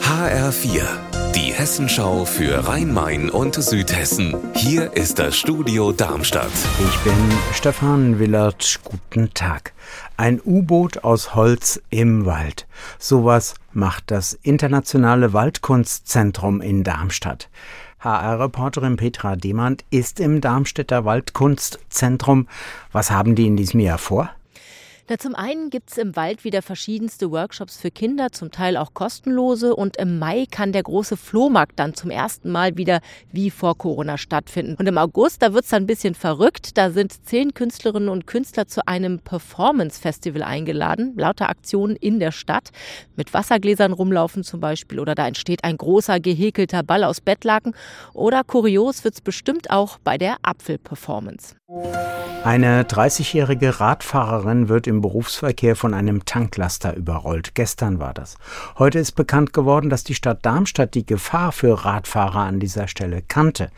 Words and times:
HR4, 0.00 0.82
die 1.34 1.52
Hessenschau 1.52 2.24
für 2.24 2.68
Rhein-Main 2.68 3.30
und 3.30 3.56
Südhessen. 3.56 4.36
Hier 4.54 4.92
ist 4.92 5.18
das 5.18 5.36
Studio 5.36 5.90
Darmstadt. 5.90 6.52
Ich 6.78 6.96
bin 6.98 7.14
Stefan 7.52 8.20
Willert. 8.20 8.78
Guten 8.84 9.34
Tag. 9.34 9.72
Ein 10.16 10.40
U-Boot 10.44 11.02
aus 11.02 11.34
Holz 11.34 11.82
im 11.90 12.26
Wald. 12.26 12.68
Sowas 13.00 13.54
macht 13.72 14.12
das 14.12 14.34
Internationale 14.34 15.32
Waldkunstzentrum 15.32 16.60
in 16.60 16.84
Darmstadt. 16.84 17.50
HR-Reporterin 17.98 18.96
Petra 18.96 19.34
Demand 19.34 19.84
ist 19.90 20.20
im 20.20 20.42
Darmstädter 20.42 21.04
Waldkunstzentrum. 21.04 22.46
Was 22.92 23.10
haben 23.10 23.34
die 23.34 23.48
in 23.48 23.56
diesem 23.56 23.80
Jahr 23.80 23.98
vor? 23.98 24.30
Na, 25.06 25.18
zum 25.18 25.34
einen 25.34 25.68
gibt 25.68 25.90
es 25.90 25.98
im 25.98 26.16
Wald 26.16 26.44
wieder 26.44 26.62
verschiedenste 26.62 27.30
Workshops 27.30 27.76
für 27.76 27.90
Kinder, 27.90 28.32
zum 28.32 28.50
Teil 28.50 28.78
auch 28.78 28.94
kostenlose. 28.94 29.76
Und 29.76 29.98
im 29.98 30.18
Mai 30.18 30.46
kann 30.50 30.72
der 30.72 30.82
große 30.82 31.18
Flohmarkt 31.18 31.78
dann 31.78 31.92
zum 31.92 32.10
ersten 32.10 32.50
Mal 32.50 32.78
wieder 32.78 33.00
wie 33.30 33.50
vor 33.50 33.76
Corona 33.76 34.16
stattfinden. 34.16 34.76
Und 34.78 34.86
im 34.86 34.96
August, 34.96 35.42
da 35.42 35.52
wird 35.52 35.64
es 35.64 35.70
dann 35.70 35.82
ein 35.82 35.86
bisschen 35.86 36.14
verrückt. 36.14 36.78
Da 36.78 36.90
sind 36.90 37.26
zehn 37.26 37.52
Künstlerinnen 37.52 38.08
und 38.08 38.26
Künstler 38.26 38.66
zu 38.66 38.88
einem 38.88 39.18
Performance-Festival 39.18 40.42
eingeladen. 40.42 41.12
Lauter 41.18 41.50
Aktionen 41.50 41.96
in 41.96 42.18
der 42.18 42.32
Stadt. 42.32 42.70
Mit 43.14 43.34
Wassergläsern 43.34 43.92
rumlaufen 43.92 44.42
zum 44.42 44.60
Beispiel. 44.60 45.00
Oder 45.00 45.14
da 45.14 45.26
entsteht 45.26 45.64
ein 45.64 45.76
großer 45.76 46.18
gehäkelter 46.18 46.82
Ball 46.82 47.04
aus 47.04 47.20
Bettlaken. 47.20 47.74
Oder 48.14 48.42
kurios 48.42 49.04
wird 49.04 49.12
es 49.12 49.20
bestimmt 49.20 49.68
auch 49.70 49.98
bei 49.98 50.16
der 50.16 50.38
Apfel-Performance. 50.42 51.56
Eine 52.44 52.82
30-jährige 52.82 53.80
Radfahrerin 53.80 54.68
wird 54.68 54.86
im 54.86 55.00
Berufsverkehr 55.00 55.76
von 55.76 55.94
einem 55.94 56.26
Tanklaster 56.26 56.94
überrollt. 56.94 57.54
Gestern 57.54 57.98
war 57.98 58.12
das. 58.12 58.36
Heute 58.78 58.98
ist 58.98 59.12
bekannt 59.12 59.54
geworden, 59.54 59.88
dass 59.88 60.04
die 60.04 60.14
Stadt 60.14 60.44
Darmstadt 60.44 60.94
die 60.94 61.06
Gefahr 61.06 61.52
für 61.52 61.86
Radfahrer 61.86 62.40
an 62.40 62.60
dieser 62.60 62.86
Stelle 62.86 63.22
kannte. 63.22 63.70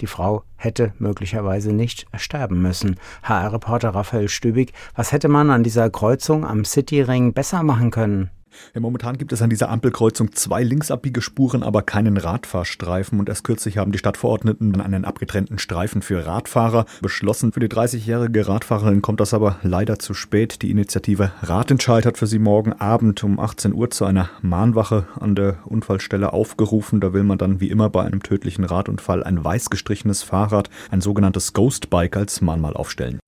Die 0.00 0.06
Frau 0.06 0.42
hätte 0.56 0.94
möglicherweise 0.98 1.74
nicht 1.74 2.06
sterben 2.16 2.62
müssen. 2.62 2.98
HR-Reporter 3.24 3.90
Raphael 3.90 4.30
Stübig, 4.30 4.72
was 4.94 5.12
hätte 5.12 5.28
man 5.28 5.50
an 5.50 5.62
dieser 5.62 5.90
Kreuzung 5.90 6.46
am 6.46 6.64
Cityring 6.64 7.34
besser 7.34 7.62
machen 7.62 7.90
können? 7.90 8.30
Ja, 8.74 8.80
momentan 8.80 9.18
gibt 9.18 9.32
es 9.32 9.42
an 9.42 9.50
dieser 9.50 9.68
Ampelkreuzung 9.70 10.32
zwei 10.32 10.62
Linksabbiegespuren, 10.62 11.62
aber 11.62 11.82
keinen 11.82 12.16
Radfahrstreifen. 12.16 13.18
Und 13.18 13.28
erst 13.28 13.44
kürzlich 13.44 13.78
haben 13.78 13.92
die 13.92 13.98
Stadtverordneten 13.98 14.80
einen 14.80 15.04
abgetrennten 15.04 15.58
Streifen 15.58 16.02
für 16.02 16.26
Radfahrer 16.26 16.86
beschlossen. 17.00 17.52
Für 17.52 17.60
die 17.60 17.68
30-jährige 17.68 18.48
Radfahrerin 18.48 19.02
kommt 19.02 19.20
das 19.20 19.34
aber 19.34 19.58
leider 19.62 19.98
zu 19.98 20.14
spät. 20.14 20.62
Die 20.62 20.70
Initiative 20.70 21.32
Radentscheid 21.42 22.06
hat 22.06 22.18
für 22.18 22.26
sie 22.26 22.38
morgen 22.38 22.72
Abend 22.72 23.22
um 23.24 23.38
18 23.38 23.72
Uhr 23.72 23.90
zu 23.90 24.04
einer 24.04 24.30
Mahnwache 24.42 25.06
an 25.18 25.34
der 25.34 25.58
Unfallstelle 25.64 26.32
aufgerufen. 26.32 27.00
Da 27.00 27.12
will 27.12 27.24
man 27.24 27.38
dann 27.38 27.60
wie 27.60 27.70
immer 27.70 27.90
bei 27.90 28.04
einem 28.04 28.22
tödlichen 28.22 28.64
Radunfall 28.64 29.24
ein 29.24 29.42
weiß 29.42 29.70
gestrichenes 29.70 30.22
Fahrrad, 30.22 30.70
ein 30.90 31.00
sogenanntes 31.00 31.52
Ghostbike 31.52 32.16
als 32.16 32.40
Mahnmal 32.40 32.74
aufstellen. 32.74 33.20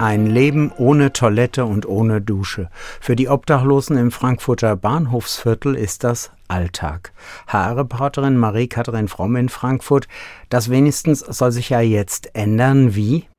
Ein 0.00 0.24
Leben 0.24 0.72
ohne 0.78 1.12
Toilette 1.12 1.66
und 1.66 1.84
ohne 1.84 2.22
Dusche. 2.22 2.70
Für 3.02 3.16
die 3.16 3.28
Obdachlosen 3.28 3.98
im 3.98 4.10
Frankfurter 4.10 4.74
Bahnhofsviertel 4.74 5.74
ist 5.74 6.04
das 6.04 6.30
Alltag. 6.48 7.12
HR-Reporterin 7.48 8.38
Marie-Katharin 8.38 9.08
Fromm 9.08 9.36
in 9.36 9.50
Frankfurt. 9.50 10.08
Das 10.48 10.70
wenigstens 10.70 11.20
soll 11.20 11.52
sich 11.52 11.68
ja 11.68 11.82
jetzt 11.82 12.34
ändern. 12.34 12.94
Wie? 12.94 13.29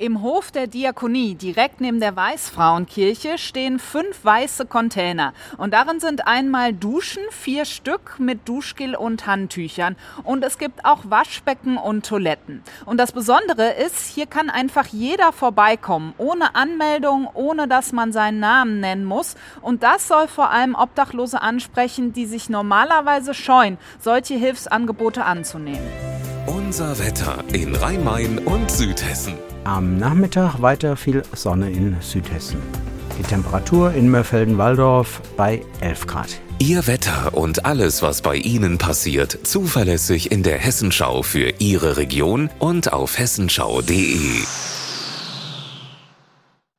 Im 0.00 0.22
Hof 0.22 0.50
der 0.50 0.66
Diakonie, 0.66 1.34
direkt 1.34 1.82
neben 1.82 2.00
der 2.00 2.16
Weißfrauenkirche, 2.16 3.36
stehen 3.36 3.78
fünf 3.78 4.24
weiße 4.24 4.64
Container. 4.64 5.34
Und 5.58 5.74
darin 5.74 6.00
sind 6.00 6.26
einmal 6.26 6.72
Duschen, 6.72 7.22
vier 7.28 7.66
Stück 7.66 8.18
mit 8.18 8.48
Duschgel 8.48 8.96
und 8.96 9.26
Handtüchern. 9.26 9.96
Und 10.24 10.42
es 10.42 10.56
gibt 10.56 10.86
auch 10.86 11.00
Waschbecken 11.10 11.76
und 11.76 12.06
Toiletten. 12.06 12.62
Und 12.86 12.96
das 12.96 13.12
Besondere 13.12 13.72
ist, 13.74 14.06
hier 14.06 14.24
kann 14.24 14.48
einfach 14.48 14.86
jeder 14.86 15.34
vorbeikommen, 15.34 16.14
ohne 16.16 16.54
Anmeldung, 16.54 17.28
ohne 17.34 17.68
dass 17.68 17.92
man 17.92 18.10
seinen 18.10 18.40
Namen 18.40 18.80
nennen 18.80 19.04
muss. 19.04 19.36
Und 19.60 19.82
das 19.82 20.08
soll 20.08 20.28
vor 20.28 20.50
allem 20.50 20.76
Obdachlose 20.76 21.42
ansprechen, 21.42 22.14
die 22.14 22.24
sich 22.24 22.48
normalerweise 22.48 23.34
scheuen, 23.34 23.76
solche 23.98 24.36
Hilfsangebote 24.36 25.26
anzunehmen. 25.26 26.09
Unser 26.70 27.00
Wetter 27.00 27.42
in 27.52 27.74
Rhein-Main 27.74 28.38
und 28.38 28.70
Südhessen. 28.70 29.34
Am 29.64 29.96
Nachmittag 29.96 30.62
weiter 30.62 30.96
viel 30.96 31.24
Sonne 31.34 31.68
in 31.68 31.96
Südhessen. 32.00 32.62
Die 33.18 33.24
Temperatur 33.24 33.92
in 33.92 34.08
Mörfelden-Walldorf 34.08 35.20
bei 35.36 35.62
11 35.80 36.06
Grad. 36.06 36.40
Ihr 36.60 36.86
Wetter 36.86 37.34
und 37.34 37.64
alles, 37.64 38.02
was 38.02 38.22
bei 38.22 38.36
Ihnen 38.36 38.78
passiert, 38.78 39.36
zuverlässig 39.42 40.30
in 40.30 40.44
der 40.44 40.58
Hessenschau 40.58 41.24
für 41.24 41.54
Ihre 41.58 41.96
Region 41.96 42.50
und 42.60 42.92
auf 42.92 43.18
hessenschau.de. 43.18 44.44